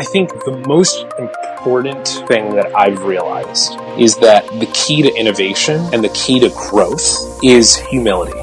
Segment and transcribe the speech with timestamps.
[0.00, 5.76] I think the most important thing that I've realized is that the key to innovation
[5.92, 7.04] and the key to growth
[7.44, 8.40] is humility.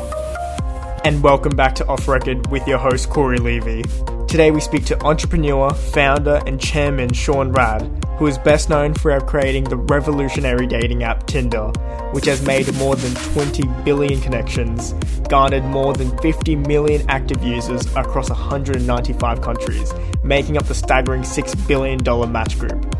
[1.03, 3.81] And welcome back to Off Record with your host, Corey Levy.
[4.27, 9.19] Today we speak to entrepreneur, founder, and chairman Sean Rad, who is best known for
[9.21, 11.67] creating the revolutionary dating app Tinder,
[12.13, 14.93] which has made more than 20 billion connections,
[15.29, 19.93] garnered more than 50 million active users across 195 countries,
[20.23, 22.96] making up the staggering $6 billion match group.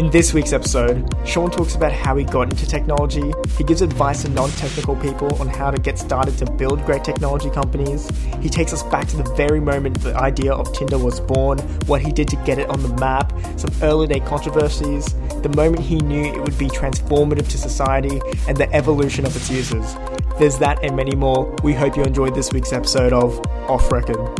[0.00, 3.34] In this week's episode, Sean talks about how he got into technology.
[3.58, 7.04] He gives advice to non technical people on how to get started to build great
[7.04, 8.08] technology companies.
[8.40, 12.00] He takes us back to the very moment the idea of Tinder was born, what
[12.00, 15.96] he did to get it on the map, some early day controversies, the moment he
[15.96, 19.96] knew it would be transformative to society, and the evolution of its users.
[20.38, 21.54] There's that and many more.
[21.62, 24.39] We hope you enjoyed this week's episode of Off Record.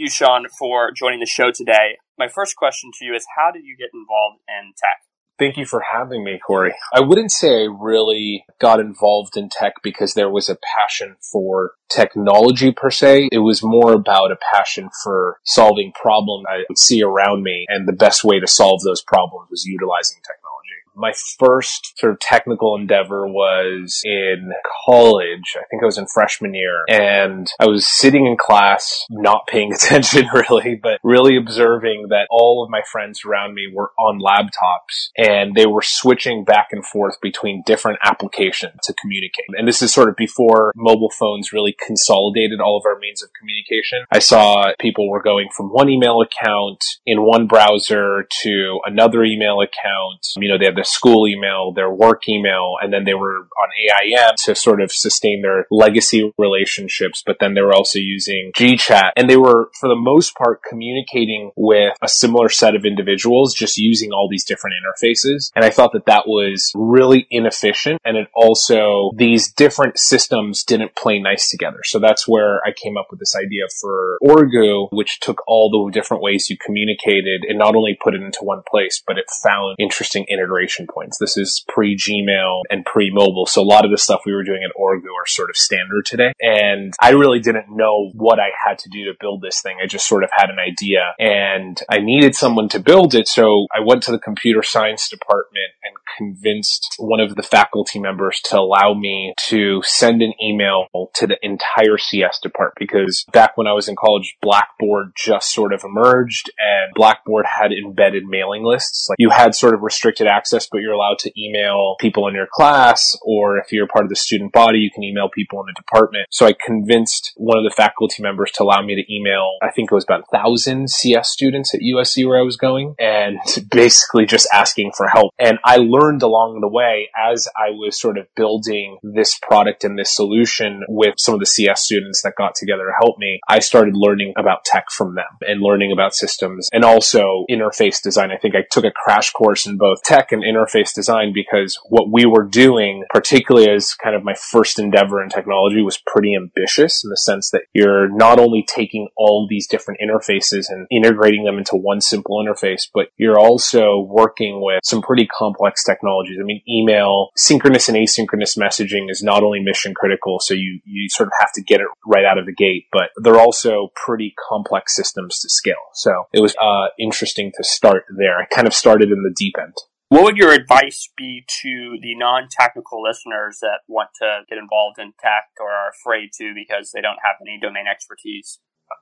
[0.00, 1.98] You, Sean, for joining the show today.
[2.18, 5.04] My first question to you is How did you get involved in tech?
[5.38, 6.74] Thank you for having me, Corey.
[6.94, 11.72] I wouldn't say I really got involved in tech because there was a passion for
[11.88, 13.30] technology per se.
[13.32, 17.88] It was more about a passion for solving problems I would see around me, and
[17.88, 20.59] the best way to solve those problems was utilizing technology
[21.00, 24.52] my first sort of technical endeavor was in
[24.86, 25.56] college.
[25.56, 29.72] I think I was in freshman year and I was sitting in class, not paying
[29.74, 35.08] attention really, but really observing that all of my friends around me were on laptops
[35.16, 39.46] and they were switching back and forth between different applications to communicate.
[39.56, 43.30] And this is sort of before mobile phones really consolidated all of our means of
[43.38, 44.04] communication.
[44.10, 49.60] I saw people were going from one email account in one browser to another email
[49.60, 50.26] account.
[50.36, 53.68] You know, they had this school email, their work email, and then they were on
[53.88, 57.22] AIM to sort of sustain their legacy relationships.
[57.24, 61.52] But then they were also using GChat and they were, for the most part, communicating
[61.56, 65.50] with a similar set of individuals, just using all these different interfaces.
[65.54, 68.00] And I thought that that was really inefficient.
[68.04, 71.80] And it also, these different systems didn't play nice together.
[71.84, 75.92] So that's where I came up with this idea for Orgoo, which took all the
[75.92, 79.76] different ways you communicated and not only put it into one place, but it found
[79.78, 81.18] interesting integration points.
[81.18, 83.46] This is pre Gmail and pre mobile.
[83.46, 86.06] So a lot of the stuff we were doing at Orgoo are sort of standard
[86.06, 86.32] today.
[86.40, 89.78] And I really didn't know what I had to do to build this thing.
[89.82, 93.28] I just sort of had an idea and I needed someone to build it.
[93.28, 98.40] So I went to the computer science department and convinced one of the faculty members
[98.44, 103.66] to allow me to send an email to the entire CS department because back when
[103.66, 109.06] I was in college, Blackboard just sort of emerged and Blackboard had embedded mailing lists.
[109.08, 112.48] Like you had sort of restricted access, but you're allowed to email people in your
[112.50, 115.74] class or if you're part of the student body, you can email people in the
[115.80, 116.26] department.
[116.30, 119.90] So I convinced one of the faculty members to allow me to email, I think
[119.90, 123.38] it was about a thousand CS students at USC where I was going and
[123.70, 125.32] basically just asking for help.
[125.38, 129.84] And I learned learned along the way as I was sort of building this product
[129.84, 133.40] and this solution with some of the CS students that got together to help me,
[133.48, 138.30] I started learning about tech from them and learning about systems and also interface design.
[138.30, 142.10] I think I took a crash course in both tech and interface design because what
[142.10, 147.04] we were doing, particularly as kind of my first endeavor in technology, was pretty ambitious
[147.04, 151.58] in the sense that you're not only taking all these different interfaces and integrating them
[151.58, 156.38] into one simple interface, but you're also working with some pretty complex technologies.
[156.40, 161.08] I mean, email, synchronous and asynchronous messaging is not only mission critical, so you, you
[161.08, 164.34] sort of have to get it right out of the gate, but they're also pretty
[164.48, 165.90] complex systems to scale.
[165.94, 168.38] So it was uh, interesting to start there.
[168.38, 169.74] I kind of started in the deep end.
[170.10, 174.98] What would your advice be to the non technical listeners that want to get involved
[174.98, 178.58] in tech or are afraid to because they don't have any domain expertise?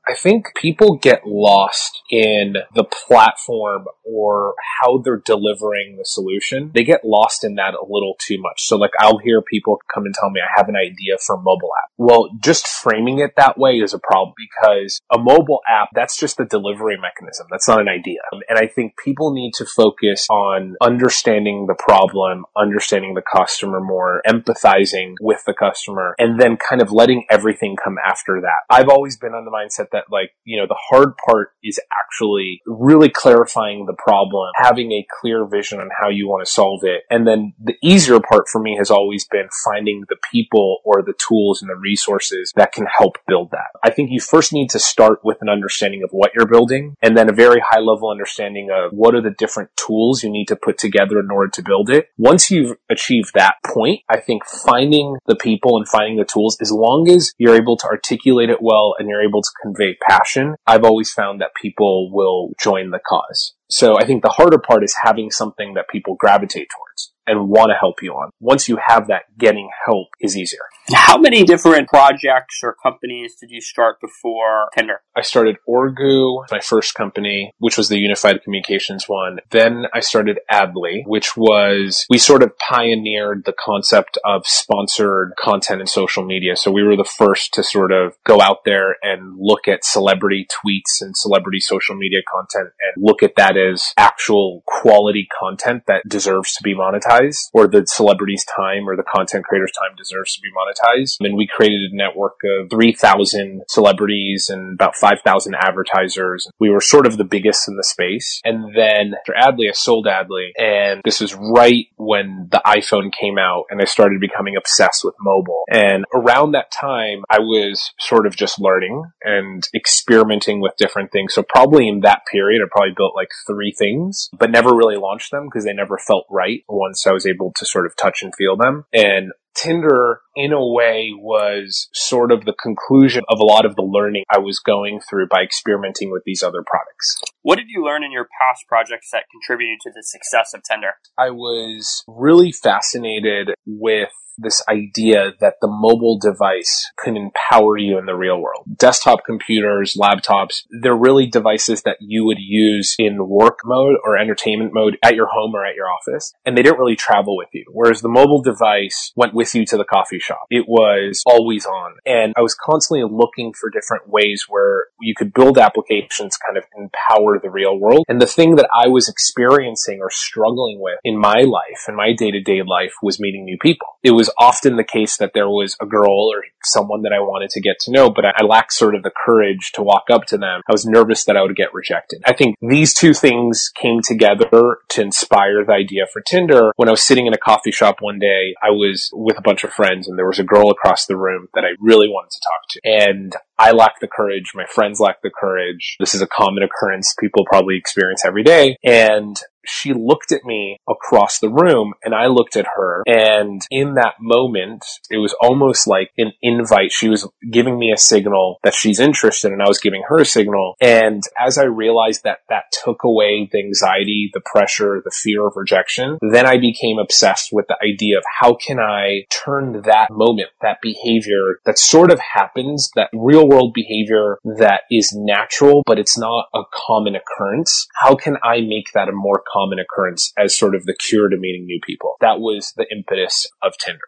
[0.08, 6.70] I think people get lost in the platform or how they're delivering the solution.
[6.74, 8.62] They get lost in that a little too much.
[8.62, 11.38] So like I'll hear people come and tell me I have an idea for a
[11.38, 11.90] mobile app.
[11.98, 16.38] Well, just framing it that way is a problem because a mobile app, that's just
[16.38, 17.46] the delivery mechanism.
[17.50, 18.20] That's not an idea.
[18.48, 24.22] And I think people need to focus on understanding the problem, understanding the customer more,
[24.26, 28.60] empathizing with the customer, and then kind of letting everything come after that.
[28.70, 32.60] I've always been on the mindset that like, you know, the hard part is actually
[32.66, 37.02] really clarifying the problem, having a clear vision on how you want to solve it.
[37.10, 41.14] And then the easier part for me has always been finding the people or the
[41.14, 43.78] tools and the resources that can help build that.
[43.82, 47.16] I think you first need to start with an understanding of what you're building and
[47.16, 50.56] then a very high level understanding of what are the different tools you need to
[50.56, 52.08] put together in order to build it.
[52.16, 56.70] Once you've achieved that point, I think finding the people and finding the tools, as
[56.70, 60.84] long as you're able to articulate it well and you're able to convey passion, I've
[60.84, 63.54] always found that people will join the cause.
[63.70, 67.70] So I think the harder part is having something that people gravitate towards and want
[67.70, 68.30] to help you on.
[68.40, 70.62] Once you have that, getting help is easier.
[70.94, 75.02] How many different projects or companies did you start before Tinder?
[75.14, 79.40] I started Orgoo, my first company, which was the unified communications one.
[79.50, 85.80] Then I started Adly, which was, we sort of pioneered the concept of sponsored content
[85.80, 86.56] and social media.
[86.56, 90.46] So we were the first to sort of go out there and look at celebrity
[90.50, 96.08] tweets and celebrity social media content and look at that as actual quality content that
[96.08, 100.40] deserves to be monetized or the celebrity's time or the content creator's time deserves to
[100.40, 101.16] be monetized.
[101.20, 106.48] And we created a network of 3,000 celebrities and about 5,000 advertisers.
[106.58, 108.40] We were sort of the biggest in the space.
[108.44, 110.50] And then after Adly, I sold Adly.
[110.58, 115.14] And this was right when the iPhone came out and I started becoming obsessed with
[115.20, 115.64] mobile.
[115.70, 121.34] And around that time, I was sort of just learning and experimenting with different things.
[121.34, 125.30] So probably in that period, I probably built like three things, but never really launched
[125.30, 128.32] them because they never felt right once I was able to sort of touch and
[128.36, 128.84] feel them.
[128.92, 129.32] And
[129.62, 134.24] Tinder, in a way, was sort of the conclusion of a lot of the learning
[134.30, 137.20] I was going through by experimenting with these other products.
[137.42, 140.94] What did you learn in your past projects that contributed to the success of Tinder?
[141.18, 148.06] I was really fascinated with this idea that the mobile device can empower you in
[148.06, 148.64] the real world.
[148.76, 154.72] Desktop computers, laptops, they're really devices that you would use in work mode or entertainment
[154.72, 157.64] mode at your home or at your office, and they didn't really travel with you.
[157.72, 160.46] Whereas the mobile device went with you to the coffee shop.
[160.50, 161.94] It was always on.
[162.06, 166.64] And I was constantly looking for different ways where you could build applications kind of
[166.76, 168.04] empower the real world.
[168.08, 172.12] And the thing that I was experiencing or struggling with in my life in my
[172.12, 173.88] day to day life was meeting new people.
[174.08, 177.50] It was often the case that there was a girl or someone that I wanted
[177.50, 180.38] to get to know, but I lacked sort of the courage to walk up to
[180.38, 180.62] them.
[180.66, 182.22] I was nervous that I would get rejected.
[182.24, 186.72] I think these two things came together to inspire the idea for Tinder.
[186.76, 189.62] When I was sitting in a coffee shop one day, I was with a bunch
[189.62, 192.40] of friends and there was a girl across the room that I really wanted to
[192.40, 192.80] talk to.
[192.84, 194.52] And I lack the courage.
[194.54, 195.96] My friends lack the courage.
[195.98, 198.76] This is a common occurrence people probably experience every day.
[198.84, 199.38] And
[199.68, 203.02] she looked at me across the room and I looked at her.
[203.06, 206.92] And in that moment, it was almost like an invite.
[206.92, 210.24] She was giving me a signal that she's interested and I was giving her a
[210.24, 210.74] signal.
[210.80, 215.54] And as I realized that that took away the anxiety, the pressure, the fear of
[215.56, 220.48] rejection, then I became obsessed with the idea of how can I turn that moment,
[220.62, 226.18] that behavior that sort of happens, that real world behavior that is natural, but it's
[226.18, 227.86] not a common occurrence.
[227.94, 231.36] How can I make that a more common occurrence as sort of the cure to
[231.36, 232.16] meeting new people?
[232.20, 234.00] That was the impetus of Tinder.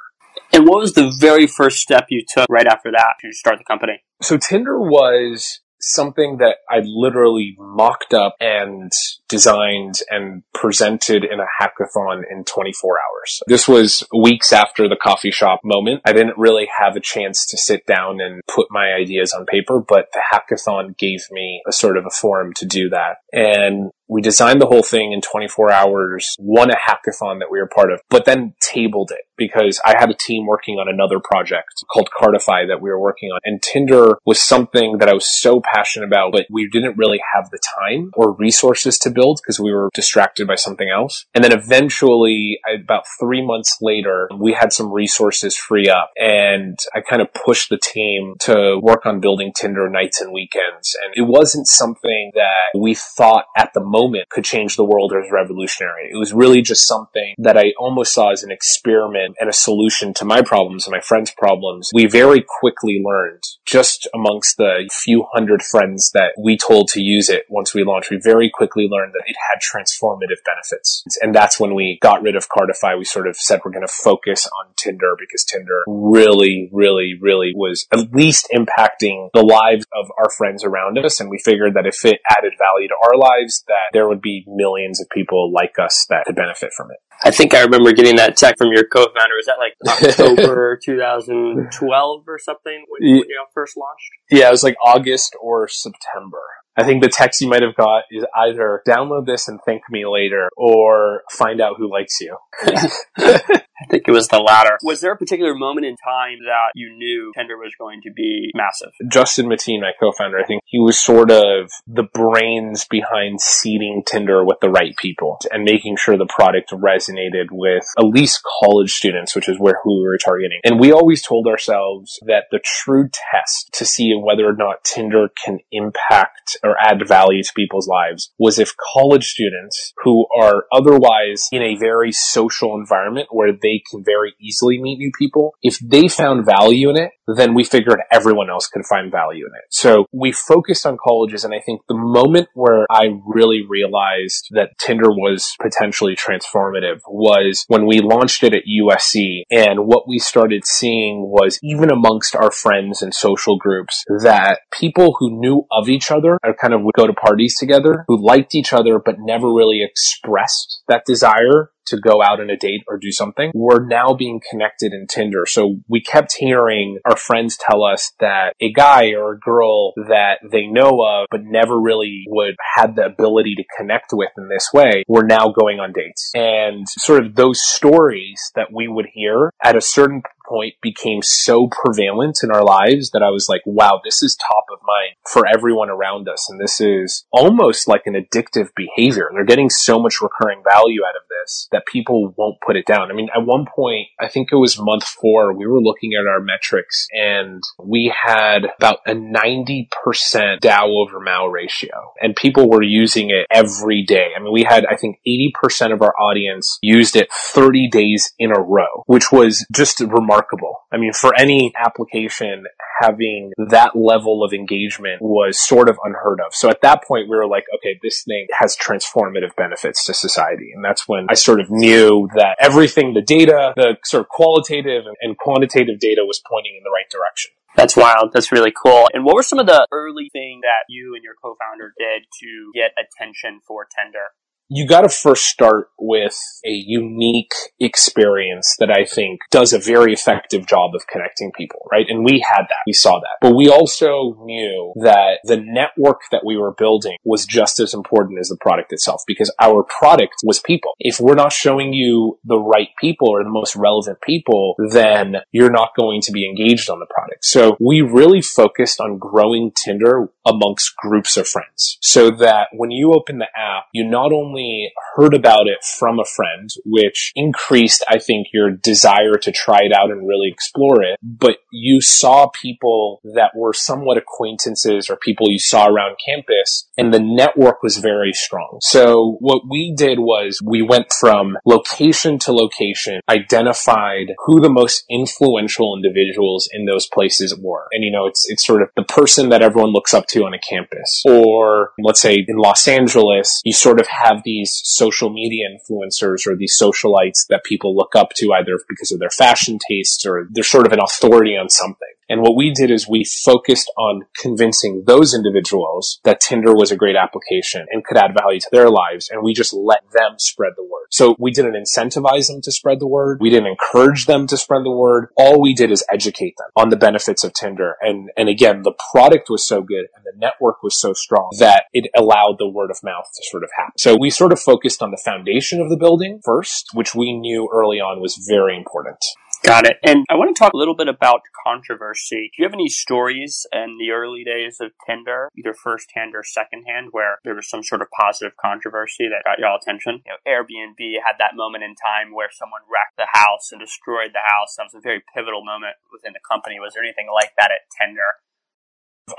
[0.53, 3.65] And what was the very first step you took right after that to start the
[3.65, 4.03] company?
[4.21, 8.93] So Tinder was something that I literally mocked up and
[9.31, 13.43] designed and presented in a hackathon in 24 hours.
[13.47, 16.03] This was weeks after the coffee shop moment.
[16.05, 19.81] I didn't really have a chance to sit down and put my ideas on paper,
[19.81, 23.19] but the hackathon gave me a sort of a forum to do that.
[23.33, 27.71] And we designed the whole thing in 24 hours, won a hackathon that we were
[27.73, 31.85] part of, but then tabled it because I had a team working on another project
[31.91, 33.39] called Cardify that we were working on.
[33.45, 37.51] And Tinder was something that I was so passionate about, but we didn't really have
[37.51, 41.27] the time or resources to build because we were distracted by something else.
[41.35, 47.01] And then eventually, about three months later, we had some resources free up and I
[47.01, 50.97] kind of pushed the team to work on building Tinder nights and weekends.
[51.05, 55.23] And it wasn't something that we thought at the moment could change the world or
[55.23, 56.11] is revolutionary.
[56.13, 60.15] It was really just something that I almost saw as an experiment and a solution
[60.15, 61.91] to my problems and my friends' problems.
[61.95, 67.29] We very quickly learned just amongst the few hundred friends that we told to use
[67.29, 71.05] it once we launched, we very quickly learned that it had transformative benefits.
[71.21, 72.99] And that's when we got rid of Cardify.
[72.99, 77.53] We sort of said we're going to focus on Tinder because Tinder really, really, really
[77.55, 81.21] was at least impacting the lives of our friends around us.
[81.21, 84.45] And we figured that if it added value to our lives, that there would be
[84.47, 86.99] millions of people like us that could benefit from it.
[87.23, 89.35] I think I remember getting that tech from your co-founder.
[89.37, 94.11] Was that like October 2012 or something when, when you first launched?
[94.31, 96.41] Yeah, it was like August or September.
[96.81, 100.07] I think the text you might have got is either download this and thank me
[100.07, 102.37] later or find out who likes you.
[103.81, 104.79] I think it was the latter.
[104.83, 108.51] Was there a particular moment in time that you knew Tinder was going to be
[108.55, 108.91] massive?
[109.09, 114.45] Justin Mateen, my co-founder, I think he was sort of the brains behind seeding Tinder
[114.45, 119.35] with the right people and making sure the product resonated with at least college students,
[119.35, 120.61] which is where who we were targeting.
[120.65, 125.29] And we always told ourselves that the true test to see whether or not Tinder
[125.43, 131.49] can impact or add value to people's lives was if college students who are otherwise
[131.53, 136.09] in a very social environment where they can very easily meet new people, if they
[136.09, 139.65] found value in it, then we figured everyone else could find value in it.
[139.71, 144.79] So we focused on colleges and I think the moment where I really realized that
[144.79, 150.65] Tinder was potentially transformative was when we launched it at USC and what we started
[150.67, 156.11] seeing was even amongst our friends and social groups that people who knew of each
[156.11, 159.53] other or kind of would go to parties together who liked each other but never
[159.53, 164.15] really expressed that desire to go out on a date or do something, we're now
[164.15, 165.45] being connected in Tinder.
[165.47, 170.39] So we kept hearing our friends tell us that a guy or a girl that
[170.51, 174.69] they know of but never really would had the ability to connect with in this
[174.73, 176.31] way were now going on dates.
[176.35, 181.69] And sort of those stories that we would hear at a certain point became so
[181.69, 185.47] prevalent in our lives that I was like, wow, this is top of mind for
[185.47, 186.49] everyone around us.
[186.51, 189.31] And this is almost like an addictive behavior.
[189.33, 193.11] They're getting so much recurring value out of this that people won't put it down.
[193.11, 196.27] I mean, at one point, I think it was month four, we were looking at
[196.27, 202.83] our metrics and we had about a 90% DAU over MAU ratio and people were
[202.83, 204.31] using it every day.
[204.37, 208.51] I mean, we had, I think 80% of our audience used it 30 days in
[208.51, 210.77] a row, which was just remarkable remarkable.
[210.93, 212.65] I mean, for any application,
[213.01, 216.53] having that level of engagement was sort of unheard of.
[216.53, 220.73] So at that point, we were like, okay, this thing has transformative benefits to society.
[220.75, 225.05] And that's when I sort of knew that everything, the data, the sort of qualitative
[225.21, 227.53] and quantitative data was pointing in the right direction.
[227.77, 228.33] That's wild.
[228.33, 229.09] That's really cool.
[229.15, 232.71] And what were some of the early things that you and your co-founder did to
[232.75, 234.35] get attention for Tinder?
[234.71, 240.13] You got to first start with a unique experience that I think does a very
[240.13, 242.07] effective job of connecting people, right?
[242.09, 242.83] And we had that.
[242.87, 243.39] We saw that.
[243.41, 248.39] But we also knew that the network that we were building was just as important
[248.39, 250.93] as the product itself because our product was people.
[251.01, 255.73] If we're not showing you the right people or the most relevant people, then you're
[255.73, 257.45] not going to be engaged on the product.
[257.45, 263.13] So we really focused on growing Tinder amongst groups of friends so that when you
[263.13, 268.05] open the app, you not only only heard about it from a friend, which increased,
[268.09, 272.49] I think, your desire to try it out and really explore it, but you saw
[272.49, 277.99] people that were somewhat acquaintances or people you saw around campus and the network was
[277.99, 278.79] very strong.
[278.83, 285.05] So what we did was we went from location to location, identified who the most
[285.11, 287.87] influential individuals in those places were.
[287.93, 290.55] And you know, it's, it's sort of the person that everyone looks up to on
[290.55, 291.23] a campus.
[291.27, 296.57] Or let's say in Los Angeles, you sort of have these social media influencers or
[296.57, 300.65] these socialites that people look up to either because of their fashion tastes or they're
[300.65, 302.15] sort of an authority on something.
[302.31, 306.97] And what we did is we focused on convincing those individuals that Tinder was a
[306.97, 309.29] great application and could add value to their lives.
[309.29, 311.09] And we just let them spread the word.
[311.11, 313.39] So we didn't incentivize them to spread the word.
[313.41, 315.31] We didn't encourage them to spread the word.
[315.37, 317.97] All we did is educate them on the benefits of Tinder.
[318.01, 321.87] And, and again, the product was so good and the network was so strong that
[321.93, 323.99] it allowed the word of mouth to sort of happen.
[323.99, 327.69] So we sort of focused on the foundation of the building first, which we knew
[327.73, 329.19] early on was very important.
[329.63, 329.99] Got it.
[330.03, 332.51] And I want to talk a little bit about controversy.
[332.51, 337.09] Do you have any stories in the early days of Tinder, either firsthand or secondhand,
[337.13, 340.25] where there was some sort of positive controversy that got y'all attention?
[340.25, 344.33] You know, Airbnb had that moment in time where someone wrecked the house and destroyed
[344.33, 344.75] the house.
[344.77, 346.81] That was a very pivotal moment within the company.
[346.81, 348.41] Was there anything like that at Tinder?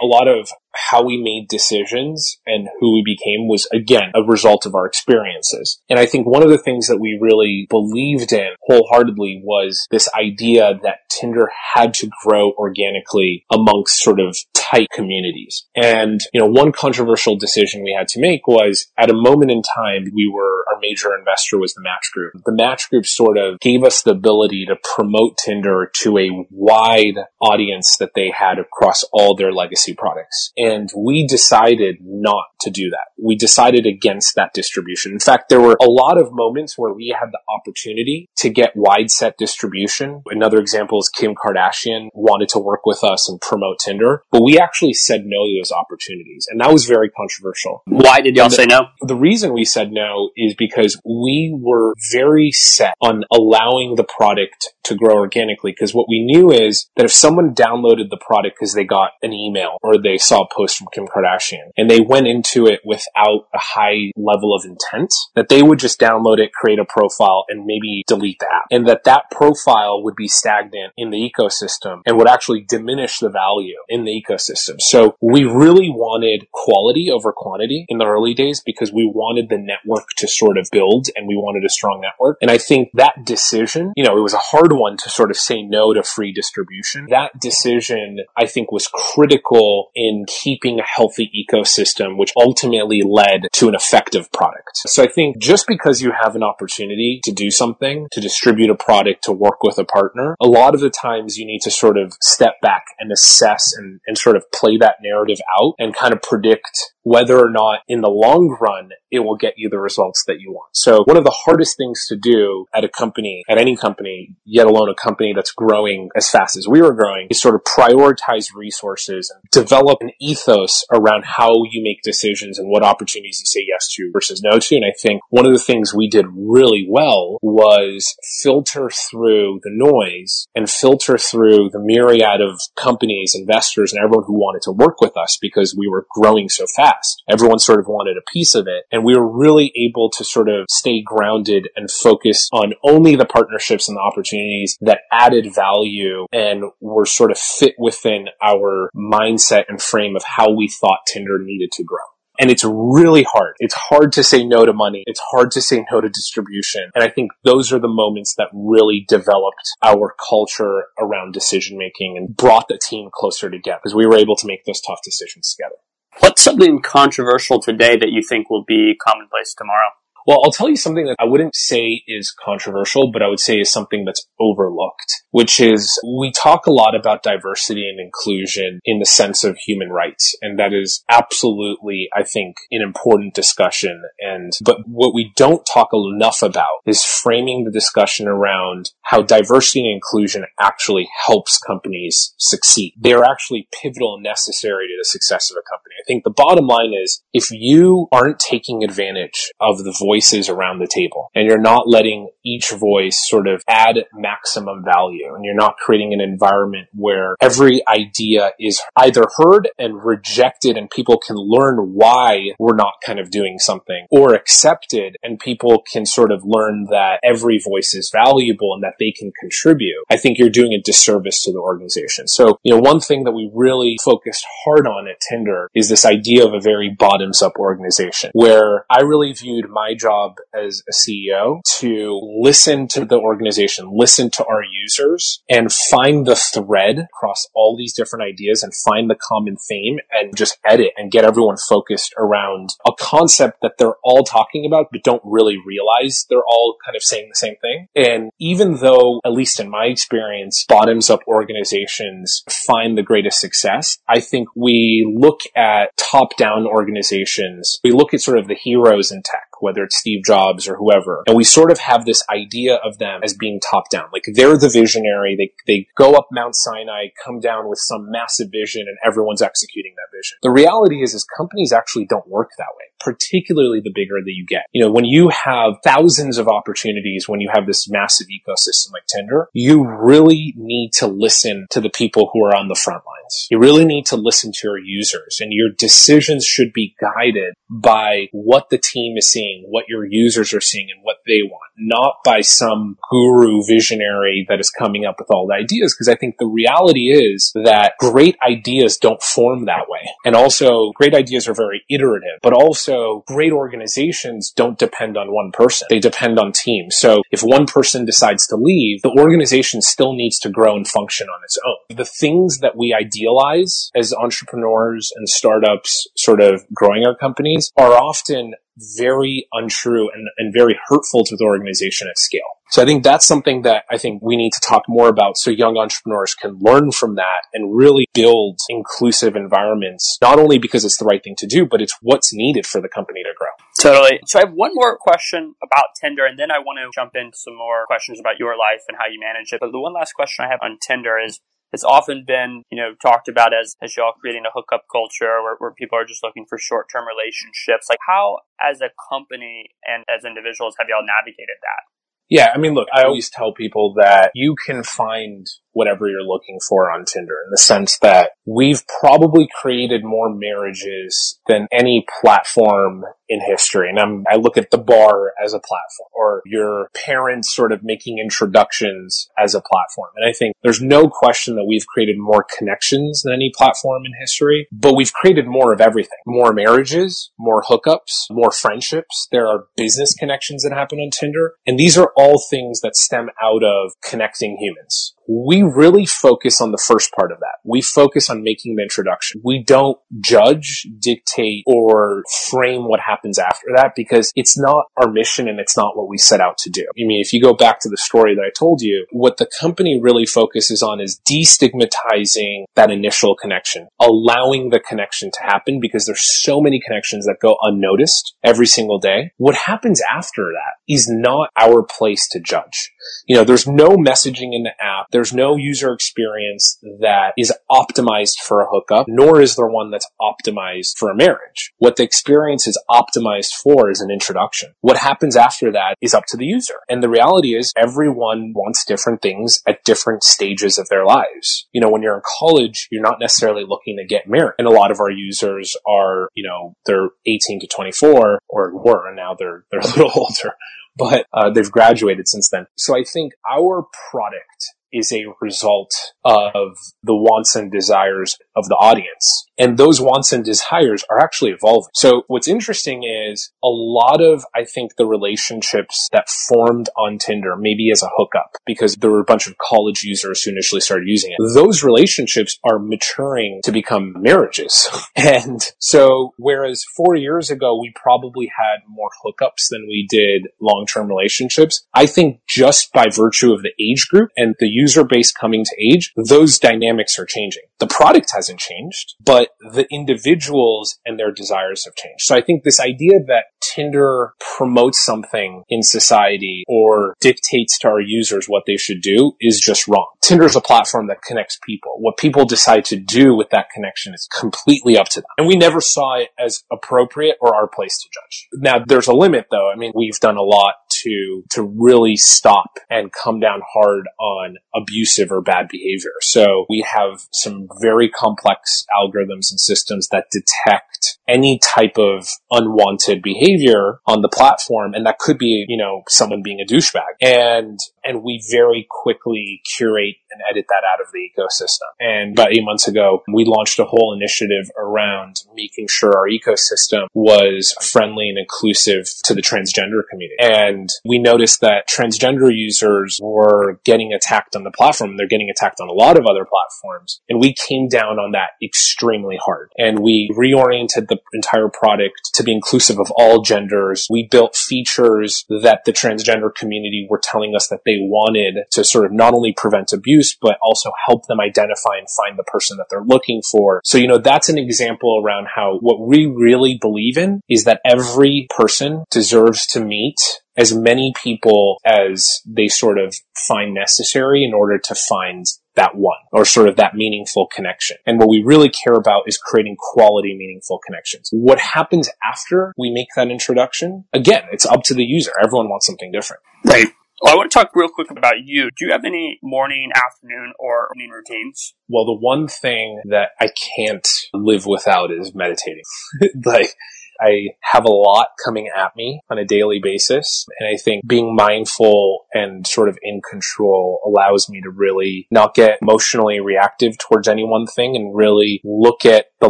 [0.02, 4.66] A lot of how we made decisions and who we became was again a result
[4.66, 5.82] of our experiences.
[5.90, 10.10] And I think one of the things that we really believed in wholeheartedly was this
[10.18, 14.38] idea that Tinder had to grow organically amongst sort of
[14.72, 15.68] tight communities.
[15.76, 19.62] And, you know, one controversial decision we had to make was at a moment in
[19.62, 22.34] time, we were, our major investor was the Match Group.
[22.46, 27.16] The Match Group sort of gave us the ability to promote Tinder to a wide
[27.42, 30.52] audience that they had across all their legacy products.
[30.58, 33.12] And we decided not to do that.
[33.22, 35.12] We decided against that distribution.
[35.12, 38.76] In fact, there were a lot of moments where we had the opportunity to get
[38.76, 40.22] wide set distribution.
[40.28, 44.61] Another example is Kim Kardashian wanted to work with us and promote Tinder, but we
[44.62, 46.48] actually said no to those opportunities.
[46.50, 47.84] And that was very controversial.
[47.86, 48.88] Why did y'all the, say no?
[49.02, 54.74] The reason we said no is because we were very set on allowing the product
[54.84, 55.72] to grow organically.
[55.72, 59.34] Because what we knew is that if someone downloaded the product because they got an
[59.34, 63.48] email or they saw a post from Kim Kardashian and they went into it without
[63.54, 67.66] a high level of intent, that they would just download it, create a profile, and
[67.66, 68.66] maybe delete the app.
[68.72, 73.30] And that that profile would be stagnant in the ecosystem and would actually diminish the
[73.30, 74.51] value in the ecosystem.
[74.80, 79.58] So we really wanted quality over quantity in the early days because we wanted the
[79.58, 82.38] network to sort of build and we wanted a strong network.
[82.42, 85.38] And I think that decision, you know, it was a hard one to sort of
[85.38, 87.08] say no to free distribution.
[87.10, 93.68] That decision, I think, was critical in keeping a healthy ecosystem, which ultimately led to
[93.68, 94.72] an effective product.
[94.76, 98.76] So I think just because you have an opportunity to do something, to distribute a
[98.76, 101.98] product, to work with a partner, a lot of the times you need to sort
[101.98, 106.14] of step back and assess and, and sort of play that narrative out and kind
[106.14, 110.24] of predict whether or not in the long run it will get you the results
[110.28, 110.70] that you want.
[110.74, 114.68] So one of the hardest things to do at a company, at any company, yet
[114.68, 118.54] alone a company that's growing as fast as we were growing, is sort of prioritize
[118.56, 123.66] resources and develop an ethos around how you make decisions and what opportunities you say
[123.68, 124.76] yes to versus no to.
[124.76, 129.72] And I think one of the things we did really well was filter through the
[129.74, 135.02] noise and filter through the myriad of companies, investors, and everyone who wanted to work
[135.02, 136.91] with us because we were growing so fast.
[137.30, 138.86] Everyone sort of wanted a piece of it.
[138.92, 143.26] And we were really able to sort of stay grounded and focus on only the
[143.26, 149.66] partnerships and the opportunities that added value and were sort of fit within our mindset
[149.70, 152.00] and frame of how we thought Tinder needed to grow.
[152.40, 153.54] And it's really hard.
[153.60, 155.04] It's hard to say no to money.
[155.06, 156.90] It's hard to say no to distribution.
[156.96, 162.18] And I think those are the moments that really developed our culture around decision making
[162.18, 165.54] and brought the team closer together because we were able to make those tough decisions
[165.54, 165.76] together.
[166.20, 169.92] What's something controversial today that you think will be commonplace tomorrow?
[170.28, 173.60] Well, I'll tell you something that I wouldn't say is controversial, but I would say
[173.60, 179.00] is something that's overlooked, which is we talk a lot about diversity and inclusion in
[179.00, 180.36] the sense of human rights.
[180.42, 184.04] And that is absolutely, I think, an important discussion.
[184.20, 189.82] And, but what we don't talk enough about is framing the discussion around how diversity
[189.82, 192.94] and inclusion actually helps companies succeed.
[193.00, 195.96] They're actually pivotal and necessary to the success of a company.
[196.00, 200.50] I think the bottom line is if you aren't taking advantage of the voice voices
[200.50, 205.46] around the table and you're not letting each voice sort of add maximum value and
[205.46, 211.18] you're not creating an environment where every idea is either heard and rejected and people
[211.18, 216.32] can learn why we're not kind of doing something or accepted and people can sort
[216.32, 220.04] of learn that every voice is valuable and that they can contribute.
[220.10, 222.28] I think you're doing a disservice to the organization.
[222.28, 226.06] So, you know, one thing that we really focused hard on at Tinder is this
[226.06, 230.92] idea of a very bottoms up organization where I really viewed my job as a
[230.92, 237.48] CEO to listen to the organization, listen to our users and find the thread across
[237.54, 241.58] all these different ideas and find the common theme and just edit and get everyone
[241.70, 246.76] focused around a concept that they're all talking about, but don't really realize they're all
[246.86, 247.88] kind of saying the same thing.
[247.96, 253.98] And even though, at least in my experience, bottoms up organizations find the greatest success,
[254.08, 257.80] I think we look at top down organizations.
[257.84, 261.24] We look at sort of the heroes in tech whether it's Steve Jobs or whoever.
[261.28, 264.06] And we sort of have this idea of them as being top down.
[264.12, 265.36] Like they're the visionary.
[265.36, 269.94] They, they go up Mount Sinai, come down with some massive vision and everyone's executing
[269.96, 270.38] that vision.
[270.42, 274.46] The reality is, is companies actually don't work that way, particularly the bigger that you
[274.46, 274.64] get.
[274.72, 279.06] You know, when you have thousands of opportunities, when you have this massive ecosystem like
[279.08, 283.04] Tinder, you really need to listen to the people who are on the front
[283.50, 288.28] You really need to listen to your users and your decisions should be guided by
[288.32, 292.16] what the team is seeing what your users are seeing and what they want, not
[292.24, 295.94] by some guru visionary that is coming up with all the ideas.
[295.94, 300.02] Cause I think the reality is that great ideas don't form that way.
[300.26, 305.52] And also great ideas are very iterative, but also great organizations don't depend on one
[305.52, 305.88] person.
[305.90, 306.98] They depend on teams.
[306.98, 311.28] So if one person decides to leave, the organization still needs to grow and function
[311.28, 311.98] on its own.
[311.98, 317.94] The things that we idealize as entrepreneurs and startups sort of growing our companies are
[317.94, 318.54] often
[318.98, 322.42] very untrue and, and very hurtful to the organization at scale.
[322.70, 325.52] So I think that's something that I think we need to talk more about so
[325.52, 330.98] young entrepreneurs can learn from that and really build inclusive environments, not only because it's
[330.98, 333.50] the right thing to do, but it's what's needed for the company to grow.
[333.82, 334.22] Totally.
[334.26, 337.36] So I have one more question about Tinder, and then I want to jump into
[337.36, 339.60] some more questions about your life and how you manage it.
[339.60, 341.42] But the one last question I have on Tinder is
[341.74, 345.56] it's often been, you know, talked about as, as y'all creating a hookup culture where,
[345.60, 347.88] where people are just looking for short term relationships.
[347.90, 351.84] Like how, as a company and as individuals, have y'all navigated that?
[352.30, 356.60] Yeah, I mean, look, I always tell people that you can find whatever you're looking
[356.68, 363.06] for on Tinder in the sense that we've probably created more marriages than any platform
[363.32, 363.90] in history.
[363.90, 367.82] And I'm, I look at the bar as a platform or your parents sort of
[367.82, 370.10] making introductions as a platform.
[370.18, 374.12] And I think there's no question that we've created more connections than any platform in
[374.20, 376.20] history, but we've created more of everything.
[376.26, 379.30] More marriages, more hookups, more friendships.
[379.32, 381.54] There are business connections that happen on Tinder.
[381.66, 386.72] And these are all things that stem out of connecting humans we really focus on
[386.72, 387.60] the first part of that.
[387.64, 389.42] We focus on making the introduction.
[389.44, 395.48] We don't judge, dictate, or frame what happens after that because it's not our mission
[395.48, 396.82] and it's not what we set out to do.
[396.82, 399.50] I mean, if you go back to the story that I told you, what the
[399.60, 406.06] company really focuses on is destigmatizing that initial connection, allowing the connection to happen because
[406.06, 409.32] there's so many connections that go unnoticed every single day.
[409.38, 412.92] What happens after that is not our place to judge.
[413.26, 415.08] You know, there's no messaging in the app.
[415.12, 420.10] There's no user experience that is optimized for a hookup, nor is there one that's
[420.22, 421.74] optimized for a marriage.
[421.78, 424.74] What the experience is optimized for is an introduction.
[424.82, 426.76] What happens after that is up to the user.
[426.90, 431.68] And the reality is everyone wants different things at different stages of their lives.
[431.72, 434.56] You know, when you're in college, you're not necessarily looking to get married.
[434.58, 439.08] And a lot of our users are, you know, they're 18 to 24 or were,
[439.08, 440.56] and now they're, they're a little older
[440.98, 442.68] but uh, they've graduated since then.
[442.78, 445.92] So I think our product is a result
[446.24, 449.48] of the wants and desires of the audience.
[449.62, 451.92] And those wants and desires are actually evolving.
[451.94, 457.56] So what's interesting is a lot of, I think, the relationships that formed on Tinder,
[457.56, 461.08] maybe as a hookup, because there were a bunch of college users who initially started
[461.08, 461.38] using it.
[461.54, 464.90] Those relationships are maturing to become marriages.
[465.16, 471.08] and so whereas four years ago, we probably had more hookups than we did long-term
[471.08, 475.64] relationships, I think just by virtue of the age group and the user base coming
[475.66, 477.64] to age, those dynamics are changing.
[477.82, 482.22] The product hasn't changed, but the individuals and their desires have changed.
[482.22, 488.00] So I think this idea that Tinder promotes something in society or dictates to our
[488.00, 490.06] users what they should do is just wrong.
[490.22, 491.94] Tinder is a platform that connects people.
[491.98, 495.30] What people decide to do with that connection is completely up to them.
[495.40, 498.48] And we never saw it as appropriate or our place to judge.
[498.54, 499.72] Now, there's a limit though.
[499.72, 504.58] I mean, we've done a lot to to really stop and come down hard on
[504.76, 506.14] abusive or bad behavior.
[506.22, 513.22] So we have some very complex algorithms and systems that detect any type of unwanted
[513.22, 517.02] behavior on the platform and that could be, you know, someone being a douchebag.
[517.22, 521.90] And and we very quickly curate and edit that out of the ecosystem.
[522.00, 527.08] And about eight months ago, we launched a whole initiative around making sure our ecosystem
[527.14, 530.36] was friendly and inclusive to the transgender community.
[530.40, 535.18] And we noticed that transgender users were getting attacked on the platform.
[535.18, 537.22] They're getting attacked on a lot of other platforms.
[537.30, 539.72] And we came down on that extremely hard.
[539.78, 544.08] And we reoriented the entire product to be inclusive of all genders.
[544.10, 549.06] We built features that the transgender community were telling us that they wanted to sort
[549.06, 552.88] of not only prevent abuse, but also help them identify and find the person that
[552.90, 553.82] they're looking for.
[553.84, 557.82] So, you know, that's an example around how what we really believe in is that
[557.86, 560.20] every person deserves to meet
[560.58, 563.16] as many people as they sort of
[563.48, 567.98] find necessary in order to find that one or sort of that meaningful connection.
[568.06, 571.30] And what we really care about is creating quality, meaningful connections.
[571.32, 574.06] What happens after we make that introduction?
[574.14, 575.32] Again, it's up to the user.
[575.42, 576.42] Everyone wants something different.
[576.66, 576.88] Right.
[577.22, 578.72] Well, I want to talk real quick about you.
[578.76, 581.76] Do you have any morning, afternoon, or evening routines?
[581.88, 585.84] Well, the one thing that I can't live without is meditating.
[586.46, 586.76] like,
[587.22, 590.48] I have a lot coming at me on a daily basis.
[590.60, 595.54] And I think being mindful and sort of in control allows me to really not
[595.54, 599.50] get emotionally reactive towards any one thing and really look at the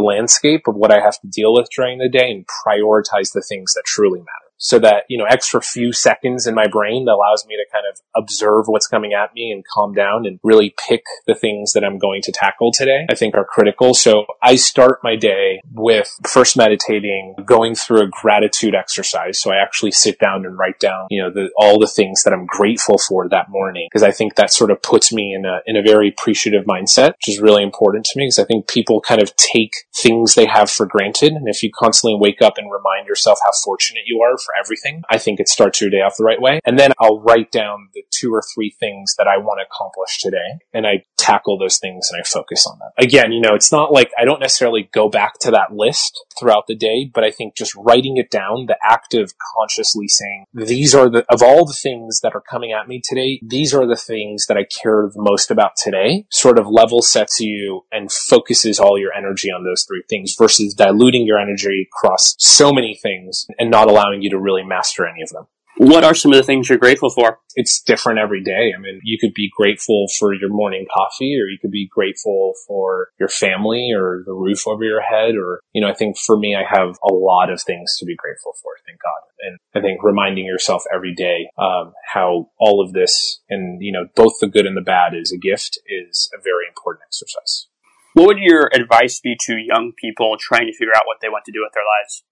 [0.00, 3.72] landscape of what I have to deal with during the day and prioritize the things
[3.72, 7.44] that truly matter so that, you know, extra few seconds in my brain that allows
[7.46, 11.02] me to kind of observe what's coming at me and calm down and really pick
[11.26, 13.92] the things that I'm going to tackle today, I think are critical.
[13.92, 19.40] So I start my day with first meditating, going through a gratitude exercise.
[19.40, 22.32] So I actually sit down and write down, you know, the, all the things that
[22.32, 23.88] I'm grateful for that morning.
[23.92, 27.14] Cause I think that sort of puts me in a, in a very appreciative mindset,
[27.14, 30.46] which is really important to me because I think people kind of take things they
[30.46, 31.32] have for granted.
[31.32, 34.60] And if you constantly wake up and remind yourself how fortunate you are for for
[34.60, 35.02] everything.
[35.08, 36.60] I think it starts your day off the right way.
[36.64, 40.18] And then I'll write down the two or three things that I want to accomplish
[40.18, 40.60] today.
[40.72, 42.90] And I tackle those things and I focus on them.
[42.98, 46.66] Again, you know, it's not like I don't necessarily go back to that list throughout
[46.66, 50.94] the day, but I think just writing it down, the act of consciously saying, these
[50.94, 53.96] are the, of all the things that are coming at me today, these are the
[53.96, 58.80] things that I care the most about today, sort of level sets you and focuses
[58.80, 63.46] all your energy on those three things versus diluting your energy across so many things
[63.58, 65.46] and not allowing you to really master any of them.
[65.78, 67.38] What are some of the things you're grateful for?
[67.54, 68.72] It's different every day.
[68.76, 72.52] I mean, you could be grateful for your morning coffee or you could be grateful
[72.66, 75.34] for your family or the roof over your head.
[75.34, 78.14] Or, you know, I think for me, I have a lot of things to be
[78.16, 78.72] grateful for.
[78.86, 79.22] Thank God.
[79.40, 84.06] And I think reminding yourself every day, um, how all of this and, you know,
[84.14, 87.66] both the good and the bad is a gift is a very important exercise.
[88.14, 91.46] What would your advice be to young people trying to figure out what they want
[91.46, 92.24] to do with their lives?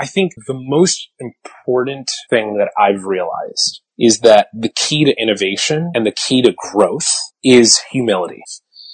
[0.00, 5.92] I think the most important thing that I've realized is that the key to innovation
[5.94, 7.10] and the key to growth
[7.44, 8.42] is humility.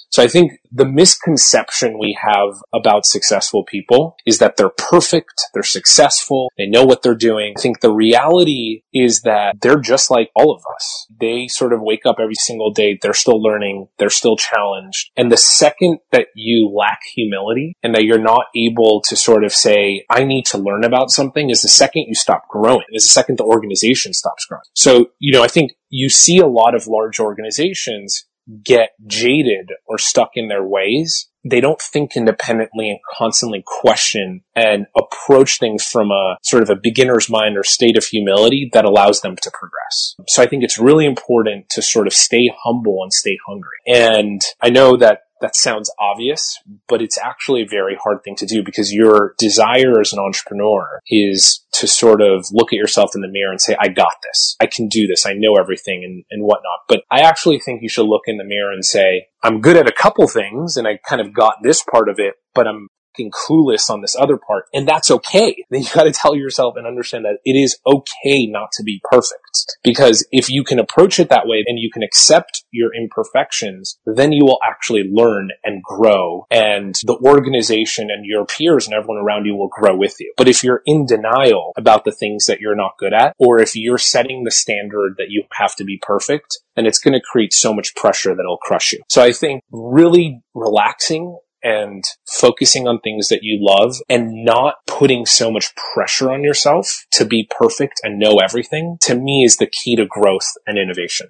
[0.09, 5.63] So I think the misconception we have about successful people is that they're perfect, they're
[5.63, 7.53] successful, they know what they're doing.
[7.57, 11.07] I think the reality is that they're just like all of us.
[11.19, 15.11] They sort of wake up every single day, they're still learning, they're still challenged.
[15.17, 19.53] And the second that you lack humility and that you're not able to sort of
[19.53, 23.09] say, I need to learn about something is the second you stop growing, is the
[23.13, 24.63] second the organization stops growing.
[24.73, 28.25] So, you know, I think you see a lot of large organizations
[28.63, 31.29] get jaded or stuck in their ways.
[31.49, 36.75] They don't think independently and constantly question and approach things from a sort of a
[36.75, 40.15] beginner's mind or state of humility that allows them to progress.
[40.27, 43.77] So I think it's really important to sort of stay humble and stay hungry.
[43.85, 48.45] And I know that that sounds obvious, but it's actually a very hard thing to
[48.45, 53.21] do because your desire as an entrepreneur is to sort of look at yourself in
[53.21, 54.55] the mirror and say, I got this.
[54.59, 55.25] I can do this.
[55.25, 56.79] I know everything and, and whatnot.
[56.87, 59.87] But I actually think you should look in the mirror and say, I'm good at
[59.87, 63.31] a couple things and I kind of got this part of it, but I'm fucking
[63.31, 64.65] clueless on this other part.
[64.73, 65.55] And that's okay.
[65.69, 69.77] Then you gotta tell yourself and understand that it is okay not to be perfect.
[69.83, 74.31] Because if you can approach it that way and you can accept your imperfections, then
[74.31, 79.45] you will actually learn and grow and the organization and your peers and everyone around
[79.45, 80.33] you will grow with you.
[80.37, 83.75] But if you're in denial about the things that you're not good at, or if
[83.75, 87.53] you're setting the standard that you have to be perfect, then it's going to create
[87.53, 89.01] so much pressure that it'll crush you.
[89.09, 95.25] So I think really relaxing and focusing on things that you love and not putting
[95.25, 99.67] so much pressure on yourself to be perfect and know everything to me is the
[99.67, 101.27] key to growth and innovation.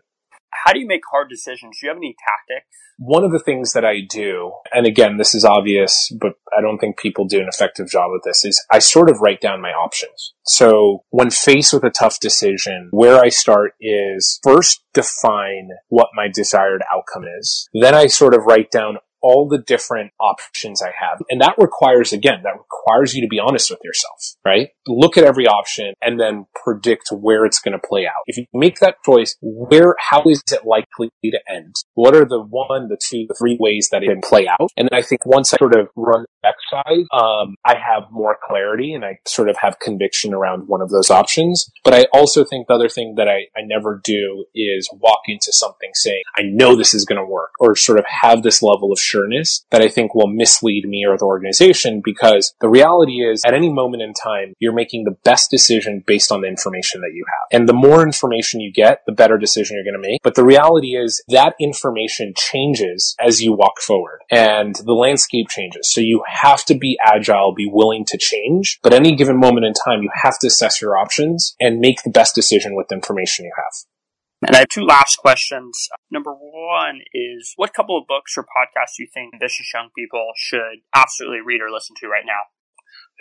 [0.52, 1.78] How do you make hard decisions?
[1.80, 2.68] Do you have any tactics?
[3.00, 6.80] One of the things that I do, and again, this is obvious, but I don't
[6.80, 9.70] think people do an effective job with this, is I sort of write down my
[9.70, 10.34] options.
[10.46, 16.28] So when faced with a tough decision, where I start is first define what my
[16.34, 17.70] desired outcome is.
[17.74, 21.22] Then I sort of write down all the different options I have.
[21.30, 24.70] And that requires, again, that requires you to be honest with yourself, right?
[24.88, 28.24] Look at every option and then predict where it's going to play out.
[28.28, 31.76] If you make that choice, where, how is it likely to end?
[31.94, 34.70] What are the one, the two, the three ways that it can play out?
[34.78, 38.38] And then I think once I sort of run the exercise, um, I have more
[38.48, 41.70] clarity and I sort of have conviction around one of those options.
[41.84, 45.52] But I also think the other thing that I, I never do is walk into
[45.52, 48.92] something saying, I know this is going to work or sort of have this level
[48.92, 53.44] of sureness that I think will mislead me or the organization because the reality is
[53.46, 57.14] at any moment in time, you're making the best decision based on the information that
[57.14, 57.60] you have.
[57.60, 60.22] And the more information you get, the better decision you're going to make.
[60.24, 65.92] But the reality is that information changes as you walk forward and the landscape changes.
[65.92, 68.80] So you have to be agile, be willing to change.
[68.84, 72.10] But any given moment in time, you have to assess your options and make the
[72.10, 73.97] best decision with the information you have.
[74.46, 75.90] And I have two last questions.
[76.12, 80.28] Number one is what couple of books or podcasts do you think ambitious young people
[80.36, 82.42] should absolutely read or listen to right now?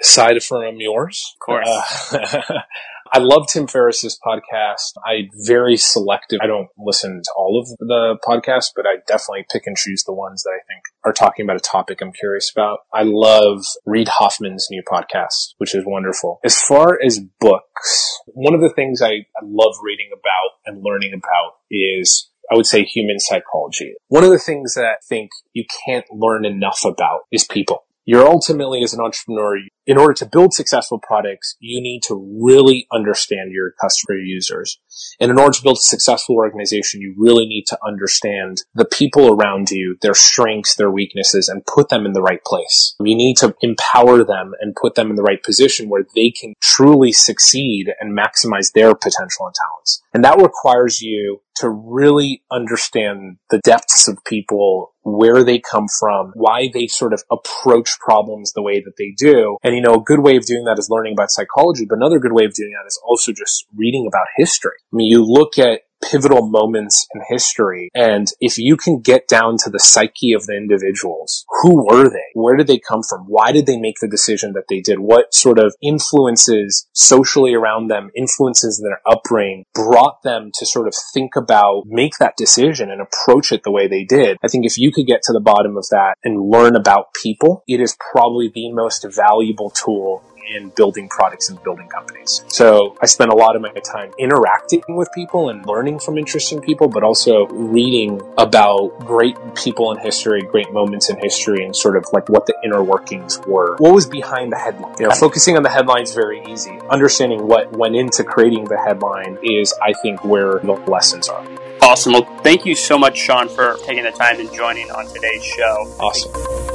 [0.02, 2.12] Aside from yours, of course.
[2.12, 2.60] Uh,
[3.12, 4.92] I love Tim Ferriss's podcast.
[5.04, 6.40] I very selective.
[6.42, 10.12] I don't listen to all of the podcasts, but I definitely pick and choose the
[10.12, 12.80] ones that I think are talking about a topic I'm curious about.
[12.92, 16.40] I love Reid Hoffman's new podcast, which is wonderful.
[16.44, 21.12] As far as books, one of the things I, I love reading about and learning
[21.14, 23.94] about is I would say human psychology.
[24.08, 28.26] One of the things that I think you can't learn enough about is people you're
[28.26, 33.52] ultimately as an entrepreneur, in order to build successful products, you need to really understand
[33.52, 34.78] your customer users.
[35.20, 39.32] And in order to build a successful organization, you really need to understand the people
[39.32, 42.94] around you, their strengths, their weaknesses, and put them in the right place.
[43.00, 46.54] You need to empower them and put them in the right position where they can
[46.62, 50.02] truly succeed and maximize their potential and talents.
[50.14, 56.32] And that requires you to really understand the depths of people, where they come from,
[56.34, 59.56] why they sort of approach problems the way that they do.
[59.62, 62.18] And, you know, a good way of doing that is learning about psychology, but another
[62.18, 64.72] good way of doing that is also just reading about history.
[64.92, 67.90] I mean, you look at pivotal moments in history.
[67.94, 72.30] And if you can get down to the psyche of the individuals, who were they?
[72.34, 73.24] Where did they come from?
[73.26, 74.98] Why did they make the decision that they did?
[74.98, 80.86] What sort of influences socially around them, influences in their upbringing brought them to sort
[80.86, 84.36] of think about, make that decision and approach it the way they did?
[84.42, 87.62] I think if you could get to the bottom of that and learn about people,
[87.66, 92.44] it is probably the most valuable tool in building products and building companies.
[92.48, 96.60] So I spend a lot of my time interacting with people and learning from interesting
[96.60, 101.96] people, but also reading about great people in history, great moments in history, and sort
[101.96, 103.76] of like what the inner workings were.
[103.78, 104.94] What was behind the headline?
[104.98, 106.78] You know, focusing on the headline is very easy.
[106.90, 111.44] Understanding what went into creating the headline is, I think, where the lessons are.
[111.82, 112.14] Awesome.
[112.14, 115.94] Well, thank you so much, Sean, for taking the time and joining on today's show.
[116.00, 116.65] Awesome.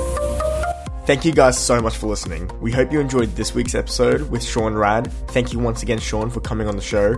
[1.06, 2.50] Thank you guys so much for listening.
[2.62, 5.12] We hope you enjoyed this week's episode with Sean Rad.
[5.30, 7.14] Thank you once again, Sean, for coming on the show.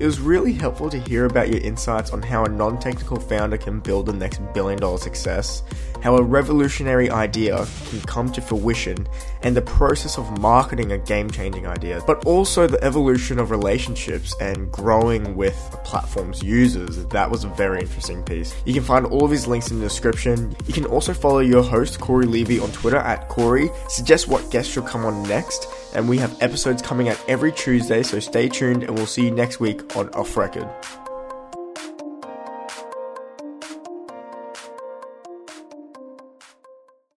[0.00, 3.56] It was really helpful to hear about your insights on how a non technical founder
[3.56, 5.62] can build the next billion dollar success,
[6.02, 9.06] how a revolutionary idea can come to fruition,
[9.42, 14.34] and the process of marketing a game changing idea, but also the evolution of relationships
[14.40, 17.04] and growing with a platform's users.
[17.06, 18.54] That was a very interesting piece.
[18.64, 20.54] You can find all of his links in the description.
[20.66, 24.70] You can also follow your host, Corey Levy, on Twitter at Corey, suggest what guest
[24.70, 28.82] should come on next and we have episodes coming out every Tuesday, so stay tuned
[28.82, 30.68] and we'll see you next week on Off Record.